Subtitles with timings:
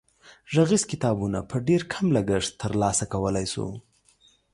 [0.53, 3.67] غږیز کتابونه په ډېر کم لګښت تر لاسه کولای شو.